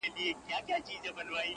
دوی 0.15 0.95
زړور 1.03 1.27
شول 1.31 1.49